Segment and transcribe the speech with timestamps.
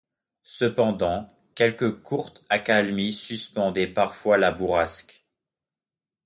[0.49, 5.27] Cependant, quelques courtes accalmies suspendaient parfois la bourrasque.